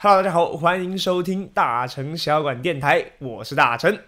[0.00, 3.98] Hello，大家好，欢迎收听大成小馆电台，我是大成。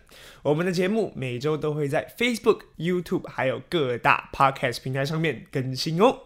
[0.41, 6.17] 我们的节目每周都会在 Facebook、YouTube 还有各大 Podcast 平台上面更新哦。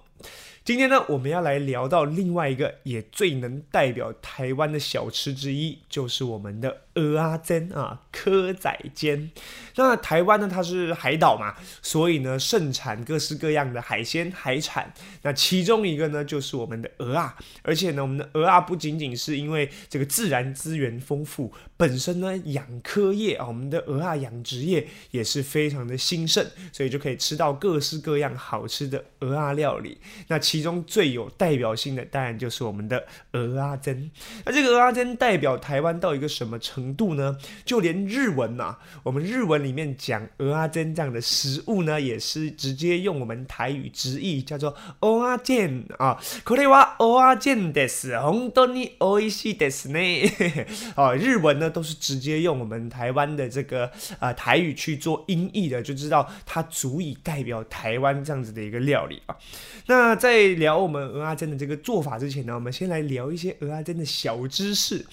[0.66, 9.30] 今天呢，我们要来聊到另外一个也最能代表台湾的小吃之一，就是我们的鹅阿珍啊，蚵仔煎。
[9.76, 14.92] 那台湾呢，它是海岛嘛，所以呢，盛产各式各样的海鲜海产。
[15.22, 17.36] 那其中一个呢，就是我们的鹅啊。
[17.62, 29.98] 而且呢，我们的鹅啊不仅仅是因为这个自然资源丰富，本身呢养科业啊，我们的鹅啊养殖业也是非常的兴盛，所以就可以吃到各式各样好吃的鹅啊料理。
[30.28, 34.10] 那其中最有代表性的，当然就是我们的鹅啊珍。
[34.44, 37.37] 那这个鹅啊珍代表台湾到一个什么程度呢？
[37.65, 46.17] 就连日文呐，我们日文里面讲鹅阿珍这样的食物呢，也是直接用我们台语直译，叫做鹅阿珍啊。
[46.43, 48.09] これは鹅阿珍です。
[48.09, 50.65] 本当に美味しいですね。
[50.95, 59.35] 哦，日文呢都是直接用我们台湾的这个啊台语去做音译的，就知道它足以代表台湾这样子的一个料理啊。
[59.87, 65.05] 那在聊我们鹅阿珍的这个做法之前呢，我们先来聊一些鹅阿珍的小知识。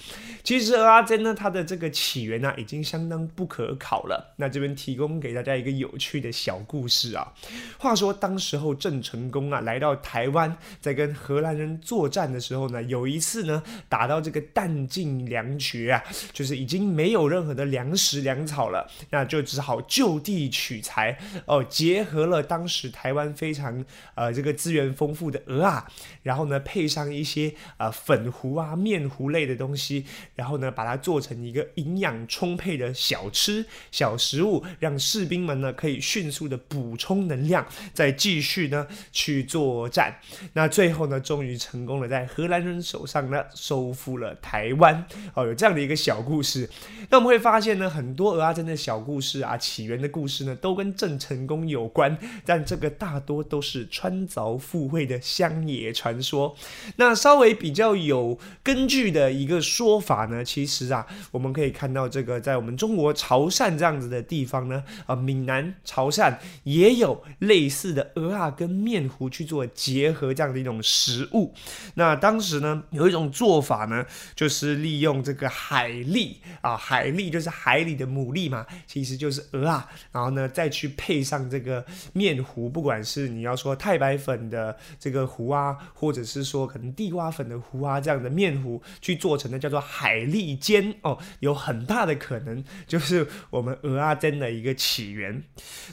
[0.43, 4.34] 其实鹅阿珍呢，它的 这个起源呢，已经相当不可考了。
[4.36, 7.32] 那这边提供给大家一个有趣的小故事啊。
[7.78, 16.02] 话说当时候郑成功啊来到台湾，在跟荷兰人作战的时候呢，有一次呢打到这个弹尽粮绝啊，
[16.32, 25.86] 就是已经没有任何的粮食粮草了，那就只好就地取材哦，结合了当时台湾非常呃这个资源丰富的鹅啊，
[26.22, 40.18] 然后呢配上一些呃粉糊啊面糊类的东西，然后呢把它做成一一个营养充沛的小吃小食物，让士兵们呢可以迅速的补充能量，再继续呢去作战。
[40.54, 45.06] 那最后呢终于成功了，在荷兰人手上呢收复了台湾。
[45.34, 46.70] 哦，有这样的一个小故事。
[47.10, 56.56] 那我们会发现呢，很多鹅阿珍的小故事啊，起源的故事呢，都跟郑成功有关，但这个大多都是穿凿附会的乡野传说。
[56.96, 71.52] 那稍微比较有根据的一个说法呢，其实啊，我我们可以看到这个在我们中国潮汕这样子的地方呢，啊，闽南潮汕也有类似的鹅啊跟面糊去做结合这样的一种食物。
[71.94, 95.42] 那当时呢，有一种做法呢，就是利用这个海蛎啊，海蛎就是海里的牡蛎嘛，其实就是鹅啊，然后呢再去配上这个面糊，不管是你要说太白粉的这个糊啊，或者是说可能地瓜粉的糊啊，这样的面糊去做成的叫做海蛎煎哦，有很大的可能就是我们鹅啊煎的一个起源。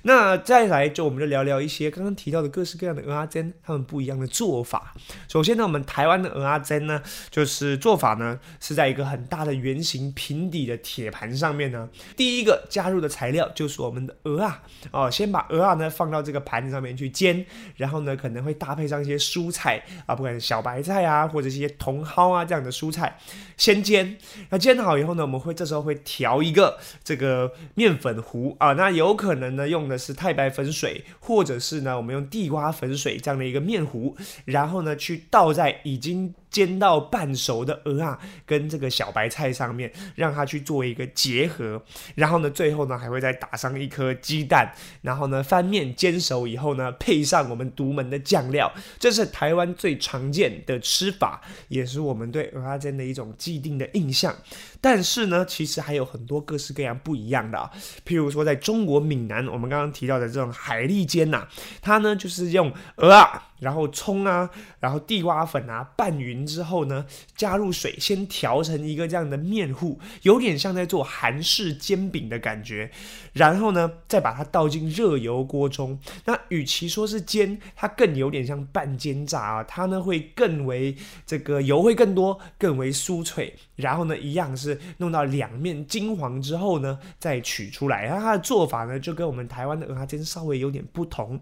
[0.04, 4.94] 那再来就我们就聊聊一些刚刚提到的各式各样的鹅啊煎，他们不一样的做法。
[5.28, 17.46] 首先呢，我们台湾的鹅啊煎呢，就是做法呢是在一个很大的圆形平底的铁盘上面呢，第一个加入的材料就是我们的鹅啊哦，先把鹅啊呢放到这个盘子上面去煎，
[17.76, 23.18] 然后呢可能会搭配上一些蔬菜啊，不管是小白菜啊，或者一些茼蒿啊这样的蔬菜，
[23.58, 24.18] 先煎。
[24.50, 36.34] 那煎好以后呢，我们会这时候会调一个这个面粉糊啊，那有可能呢用的是太白粉水，或者是呢我们用地瓜粉水这样的一个面糊，然后呢去倒在已经。
[36.50, 41.80] 煎到半熟的鹅啊，跟这个小白菜上面，让它去做一个结合，
[42.16, 44.74] 然后呢，最后呢还会再打上一颗鸡蛋，
[45.04, 54.36] 然后呢翻面煎熟以后呢，配上我们独门的酱料，这是台湾最常见的吃法，也是我们对鹅啊煎的一种既定的印象。
[54.82, 57.72] 但是是呢，其实还有很多各式各样不一样的啊，
[58.06, 61.48] 譬如说在中国闽南，我们刚刚提到的这种海蛎煎呐，
[61.82, 63.49] 它呢就是用鹅啊。
[63.60, 64.50] 然后葱啊，
[64.80, 67.06] 然后地瓜粉啊，拌匀之后呢，
[67.36, 72.90] 加入水，先调成一个这样的面糊，有点像在做韩式煎饼的感觉。
[73.34, 75.98] 然后呢，再把它倒进热油锅中。
[76.26, 79.64] 那与其说是煎，它更有点像半煎炸啊。
[79.64, 80.96] 它呢会更为
[81.26, 83.54] 这个油会更多，更为酥脆。
[83.76, 88.10] 然后呢，一样是弄到两面金黄之后呢，再取出来。
[88.10, 91.40] 那它的做法呢，就跟我们台湾的鹅啊煎稍微有点不同。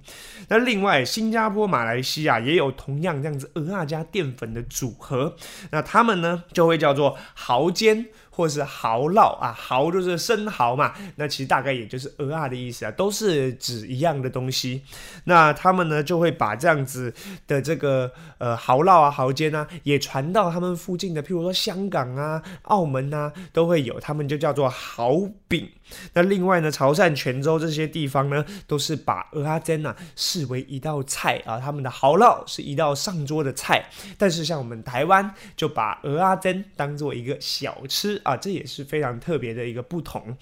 [0.48, 5.36] 那另外，新加坡、马来西亚也有同样这样子鹅啊加淀粉的组合。
[5.72, 8.06] 那他们呢，就会叫做蚝煎。
[8.38, 14.84] 或是蚝烙啊，蚝就是生蚝嘛，那其实大概也就是鹅啊的意思啊，都是指一样的东西。
[15.24, 17.12] 那他们呢就会把这样子
[17.48, 25.68] 的这个呃蚝烙啊、蚝煎啊，也传到他们附近的，譬如说香港啊、澳门啊，都会有，他们就叫做蚝饼。
[26.14, 33.86] 那另外呢，潮汕、泉州这些地方呢，都是把鹅阿煎呐视为一道菜啊，他们的蚝烙是一道上桌的菜。
[34.18, 40.36] 但是像我们台湾，就把鹅阿煎当做一个小吃啊，这也是非常特别的一个不同。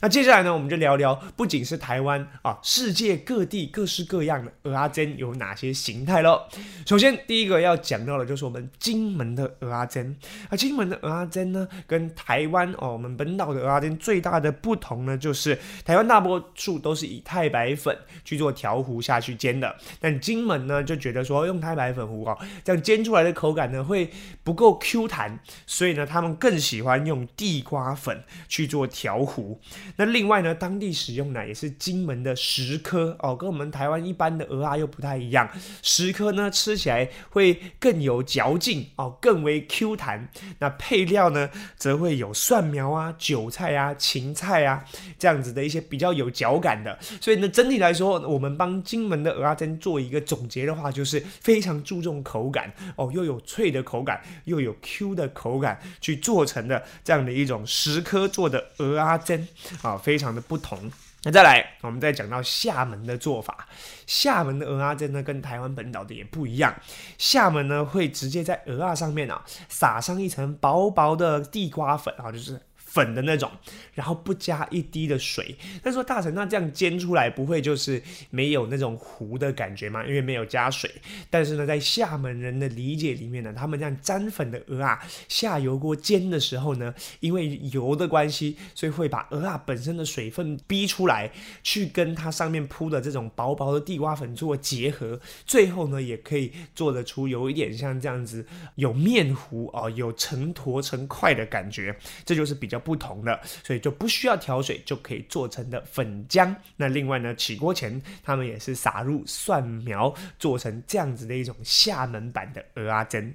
[0.00, 6.42] 那接下来呢，我们就聊聊，不仅是台湾啊，世界各地各式各样的鹅阿煎有哪些形态喽。
[6.86, 10.16] 首先，第一个要讲到的就是我们金门的鹅阿煎。
[10.48, 14.74] 啊，金门的鹅阿煎呢，跟台湾哦，我们本岛的鹅阿煎最大的不。
[14.78, 17.94] 同呢，就是台湾大多数都是以太白粉
[18.24, 24.08] 去做调糊下去煎的，但金门呢就觉得说用太白粉糊哦，这样煎出来的口感呢会
[24.42, 29.60] 不够 Q 弹，所以呢他们更喜欢用地瓜粉去做调糊。
[29.96, 35.48] 那另外呢，当地使用呢也是金门的石颗哦，跟我们台湾一般的鹅啊又不太一样，
[35.82, 40.28] 石颗呢吃起来会更有嚼劲哦，更为 Q 弹。
[40.58, 44.84] 那配料呢则会有蒜苗啊、韭菜啊、芹菜啊。
[45.18, 59.48] 这样子的一些比较有嚼感的，所以呢，整体来说，我们帮金门的鹅啊珍做一个总结的话，就是非常注重口感哦，又有脆的口感，又有 Q 的口感，去做成的这样的一种十颗做的鹅阿珍
[59.80, 60.92] 啊，非常的不同。
[61.22, 63.66] 那再来，我们再讲到厦门的做法，
[64.06, 66.74] 厦门的鹅阿珍呢，跟台湾本岛的也不一样，
[67.16, 72.60] 厦门呢会直接在鹅啊上面啊撒上一层薄薄的地瓜粉啊，就是。
[72.90, 73.50] 粉的那种，
[73.92, 75.54] 然后不加一滴的水。
[75.84, 80.02] 他说：“大神，那这样煎出来不会就是没有那种糊的感觉吗？
[80.06, 80.90] 因为没有加水。
[81.28, 84.98] 但是呢，在厦门人的理解里面呢，他们这样沾粉的鹅啊，
[85.28, 91.30] 下油锅煎的时候呢，因为油的关系，所以会把鹅啊本身的水分逼出来，
[91.62, 98.46] 去跟它上面铺的这种薄薄的地瓜粉做结合，最后呢，也可以做得出有一点像这样子
[98.76, 101.94] 有面糊哦，有成坨成块的感觉。
[102.24, 106.54] 这就是比较。”不同的，所以就不需要调水就可以做成的粉浆。
[106.76, 113.34] 那另外呢，起锅前他们也是撒入蒜苗，做成这样子的一种厦门版的鹅阿珍。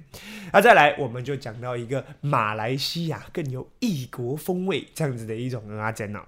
[0.52, 6.22] 那再来，我们就讲到一个马来西亚更有异国风味这样子的一种鹅阿珍呢。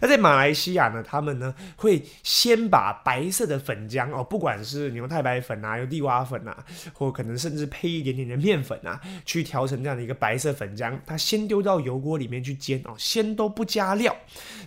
[0.00, 12.59] 那在马来西亚呢，他们呢会先把白色的粉浆哦，不管是牛太白粉啊，有地瓜粉啊，或可能甚至配一点点的面粉啊，去调成这样的一个白色粉浆，它先丢到油锅里面去。
[12.60, 14.14] 煎哦，先都不加料，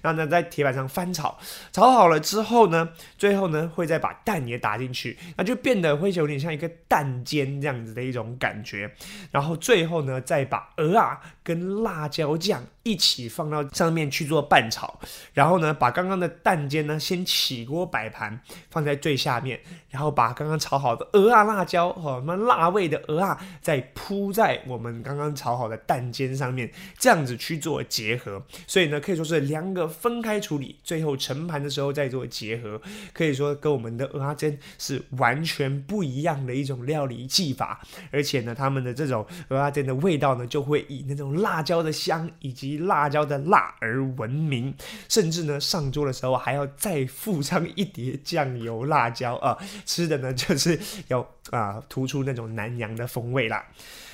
[0.01, 1.37] 然后呢，在铁板上翻炒，
[1.71, 8.91] 炒好了之后呢，最后呢，会再把蛋也打进去，那就变得会有点像一个蛋煎这样子的一种感觉，
[9.31, 12.63] 然后最后呢，再把鹅啊跟辣椒酱。
[12.83, 14.99] 一起放到上面去做拌炒，
[15.31, 18.37] 然后呢，把刚刚的蛋煎呢先起锅摆盘，
[18.69, 19.57] 放在最下面，
[19.89, 26.69] 然后把刚刚炒好的鹅啊辣椒哦，什么辣味的鹅啊，再铺在我们刚刚炒好的蛋煎上面，
[26.99, 28.43] 这样子去做结合。
[28.67, 32.81] 所以呢，可以说是两个分开处理，最后盛盘的时候再做结合，
[33.13, 37.79] 可以说跟我们的鹅啊煎是完全不一样的一种料理技法。
[38.11, 44.74] 而且呢，他们的这种鹅啊煎的味道呢，就会以那种辣椒的香以及辣椒的辣而闻名，
[45.09, 53.65] 甚至呢上桌的时候还要再附上一碟酱油辣椒啊，吃的呢就是要啊突出那种南洋的风味啦。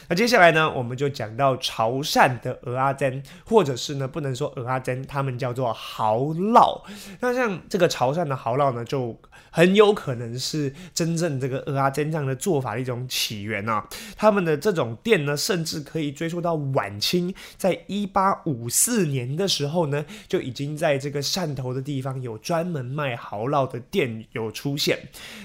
[0.09, 6.81] 那接下来呢，我们就讲到潮汕的鹅阿珍，或者是呢不能说鹅阿珍，他们叫做蚝烙。
[7.19, 9.15] 那像这个潮汕的蚝烙呢，就
[9.51, 13.87] 很有可能是真正这个鹅阿珍这样的做法的一种起源啊。
[14.17, 24.97] 他们的这种店呢，甚至可以追溯到晚清，在一八五四年的时候呢，就已经在这个汕头的地方有专门卖蚝烙的店有出现。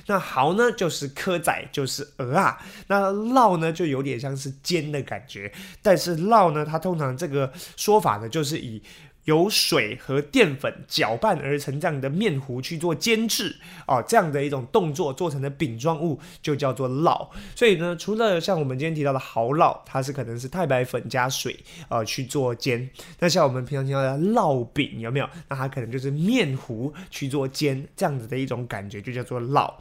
[0.07, 2.59] 那蚝呢，就是蚵仔，就是鹅啊。
[2.87, 4.54] 那烙呢，就有点像是。
[4.63, 8.83] 尖的感觉，但是烙呢，它通常这个说法呢，就是以。
[9.25, 17.29] 由水和淀粉搅拌而成这样的面糊去做煎制哦，这样的一种动作做成的饼状物就叫做烙。
[17.57, 22.87] 所以呢，除了像我们今天提到的蚝烙，它是可能是太白粉加水呃去做煎。
[23.19, 25.29] 那像我们平常听到的烙饼有没有？
[25.49, 29.73] 那它可能就是面糊去做煎，这样子的一种感觉就叫做烙。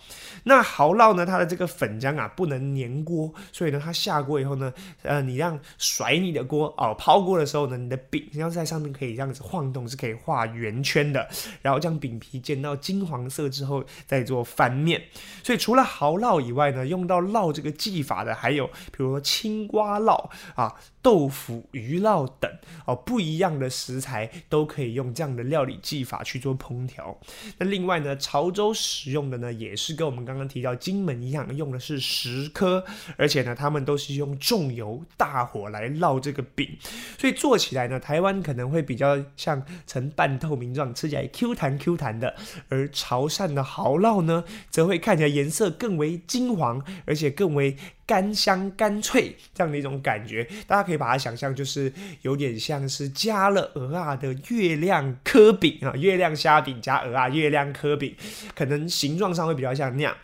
[0.45, 9.32] 那蚝烙呢，它的这个粉浆啊不能粘锅，所以呢它下锅以后呢，呃，你让甩你的锅哦抛锅的时候呢，你的饼要在上面可以让。
[9.41, 11.27] 晃动是可以画圆圈的，
[11.61, 15.01] 然后将饼皮煎到金黄色之后再做翻面。
[15.43, 20.75] 所以除了蚝烙以外呢，用到烙这个技法的还有，比如说青瓜烙啊。
[21.03, 22.49] 豆腐、鱼烙等
[22.85, 27.19] 哦，不一样的食材都可以用这样的料理技法去做烹调。
[27.57, 32.85] 那另外呢，潮州使用的呢，也是跟我们刚刚提到金门一样，用的是石颗，
[33.17, 36.77] 而且呢，他们都是用重油大火来烙这个饼，
[37.19, 42.33] 所以做起来呢，台湾可能会比较像呈半透明状，吃起来 Q 弹 Q 弹的；
[42.69, 47.77] 而潮汕的蚝烙呢，则会看起来颜色更为金黄，而且更为。
[48.05, 51.91] 干香干脆这样的一种感觉，大家可以把它想象，就是
[52.21, 58.15] 有点像是加了鹅啊的月亮科饼啊，月亮虾饼加鹅啊，月亮科饼，
[58.55, 60.15] 可能形状上会比较像那样。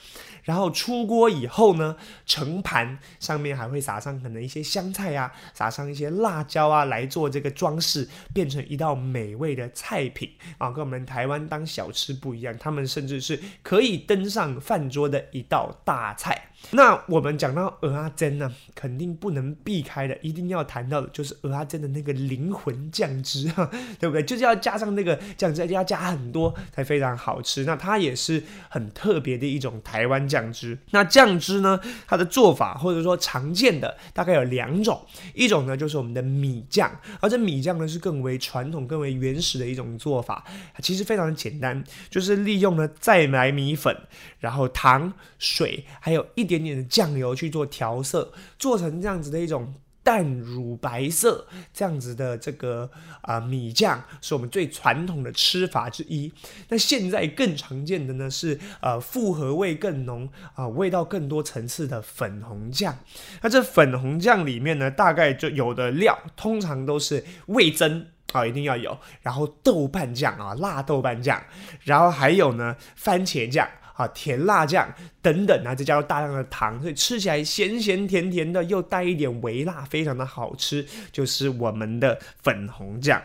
[0.43, 1.95] 然后出锅以后呢，
[2.25, 16.49] 盛盘上面还会撒上可能一些香菜啊，撒上一些辣椒啊，来做这个装饰，变成一道美味的菜品啊，跟我们台湾当小吃不一样，他们甚至是可以登上饭桌的一道大菜。
[16.72, 23.68] 那我们讲到鹅阿珍呢，肯定不能避开的，一定要谈到的就是鹅阿珍的那个灵魂酱汁，哈，
[24.00, 24.22] 对不对？
[24.22, 27.63] 就是要加上那个酱汁，要加很多才非常好吃。
[27.63, 30.78] 那它也是很特别的一种台湾酱汁。
[30.92, 35.01] 那酱汁呢，它的做法或者说常见的大概有两种，
[35.34, 40.46] 一种呢就是我们的米酱，而这米酱呢是更为传统、更为原始的一种做法，
[40.84, 43.98] 其实非常的简单，就是利用了再买米粉，
[44.39, 46.49] 然后糖、水，还有一。
[46.50, 52.89] 点点的酱油去做调色，做成这样子的一种淡乳白色这样子的这个
[53.22, 56.34] 啊米酱，是我们最传统的吃法之一。
[56.70, 62.98] 那现在更常见的呢是呃复合味更浓啊，味道更多层次的粉红酱。
[63.41, 71.44] 那这粉红酱里面呢，大概就有的料通常都是味增啊，一定要有，然后豆瓣酱啊，辣豆瓣酱，
[71.84, 73.70] 然后还有呢番茄酱。
[74.00, 74.89] 啊，甜辣酱
[75.22, 83.22] 等等啊，再加入大量的糖，所以吃起来咸咸甜甜的，又带一点微辣，非常的好吃，就是我们的粉红酱。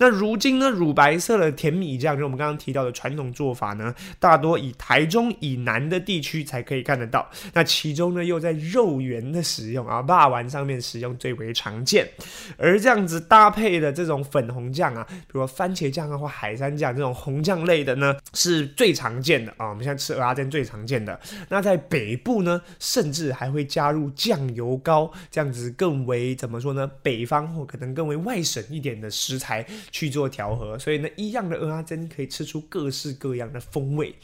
[0.00, 7.30] 那如今呢，乳白色的甜米酱，就是我们刚刚提到的传统做法呢，大多以台中以南的地区才可以看得到。
[7.52, 12.08] 那其中呢，又在肉圆的使用啊，霸丸上面使用最为常见。
[12.56, 19.68] 而这样子搭配的这种粉红酱啊，比如番茄酱啊或海山酱这种红酱类的呢，是最常见的啊。
[19.68, 21.20] 我们现在吃蚵仔煎最常见的。
[21.50, 26.90] 那在北部呢，甚至还会加入酱油膏，这样子更为怎么说呢？
[27.02, 29.66] 北方或可能更为外省一点的食材。
[29.90, 34.14] 去做调和，所以呢，一样的鹅阿珍可以吃出各式各样的风味。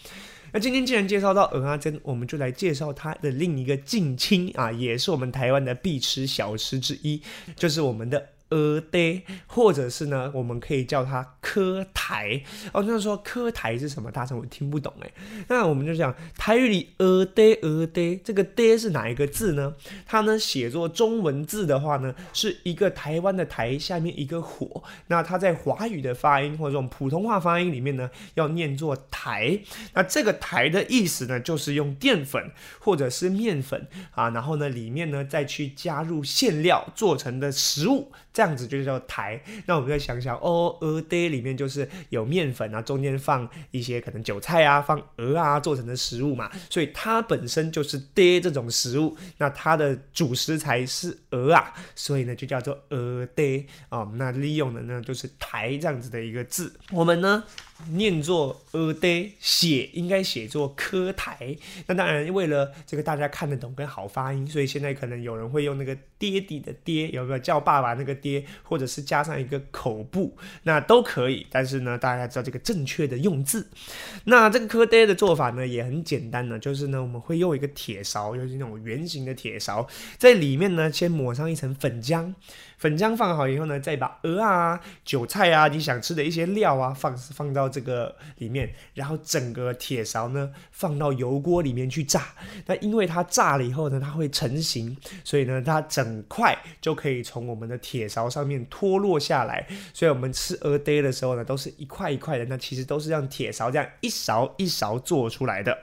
[0.53, 7.21] 那今天既然介绍到鹅阿珍，我们就来介绍它的另一个近亲啊，也是我们台湾的必吃小吃之一，
[7.57, 8.29] 就是我们的。
[8.51, 12.83] 鹅呆，或者是呢，我们可以叫它科台哦。
[12.87, 14.11] 那说科台是什么？
[14.11, 15.11] 大家我听不懂哎。
[15.49, 19.75] 那我们就讲台语里鹅呆鹅呆，这个呆是哪一个字呢？
[20.07, 24.83] 它呢写作中文字的话呢，是一个台湾的台下面一个火。
[25.09, 29.59] 那它在华语的发音或者这种普通话发音里面呢，要念作台。
[29.95, 38.13] 那这个台的意思呢，就是用淀粉或者是面粉啊，然后呢里面呢再去加入馅料做成的食物。
[38.37, 39.41] 这样子就叫台。
[39.65, 49.17] 那我们再想想哦，鹅爹里面就是有面粉啊，中间放一些可能韭菜啊，放鹅啊做成的食物嘛，所以它本身就是爹这种食物。
[49.39, 54.13] 那它的主食材是鹅啊，所以呢就叫做鹅爹哦。
[54.17, 57.43] 那利用的呢就是台这样子的一个字，我们呢。
[57.91, 61.57] 念作呃爹，写应该写作科台。
[61.87, 71.47] 那当然，为了这个大家看得懂跟好发音，所以现在可能有人会用那个爹地的爹，有没有叫爸爸那个爹，或者是加上一个口部，那都可以。
[71.51, 73.69] 但是呢，大家知道这个正确的用字。
[74.25, 79.87] 那这个科爹的做法呢，也很简单呢，就是呢，我们会用一个铁勺，就是那种圆形的铁勺，
[80.19, 82.35] 在里面呢，先抹上一层粉浆。
[82.79, 92.23] 粉浆放好以后呢，再把鹅啊、韭菜啊，你想吃的一些料啊，放放到这个里面，然后整个铁勺呢放到油锅里面去炸。
[92.67, 99.67] 那因为它炸了以后呢，它会成型，所以呢，它整块就可以从我们的铁勺上面脱落下来。
[99.95, 105.79] 所以我们吃鹅呆的时候呢，都是一块一块的，那其实都是让铁勺这样一勺一勺做出来的。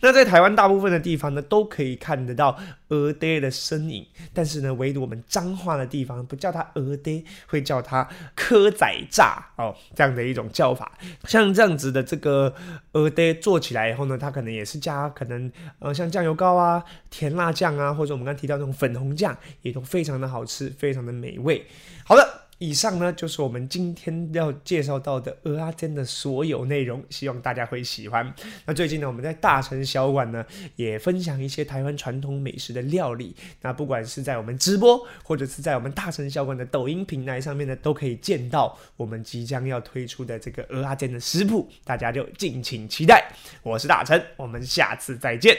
[0.00, 6.37] 那在台湾大部分的地方呢，都可以看得到鹅呆的身影，但是呢，唯独我们彰化的地方不。
[6.38, 10.90] 叫它鹅爹，会叫它蚵仔炸哦，这样的一种叫法。
[11.24, 12.54] 像这样子的这个
[12.92, 21.66] 鹅爹做起来以后呢，它可能也是加可能呃像酱油膏啊、甜辣酱啊，或者我们刚提到那种粉红酱，也都非常的好吃，非常的美味。
[22.04, 22.37] 好的。
[22.58, 28.34] 以上呢就是我们今天要介绍到的鹅阿珍的所有内容，希望大家会喜欢。
[28.66, 30.44] 那最近呢，我们在大城小馆呢
[30.76, 33.34] 也分享一些台湾传统美食的料理。
[33.62, 43.32] 那不管是在我们直播，或者是在我们大城小馆的抖音平台上面呢，都可以见到我们即将要推出的这个鹅阿珍的食谱，大家就敬请期待。
[43.62, 45.56] 我是大成，我们下次再见，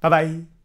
[0.00, 0.57] 拜拜。